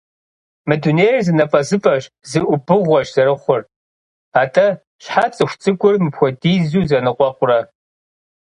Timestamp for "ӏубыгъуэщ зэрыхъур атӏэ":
2.47-4.67